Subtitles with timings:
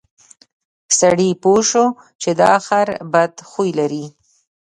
[0.99, 1.85] سړي پوه شو
[2.21, 4.05] چې دا خر بد خوی لري.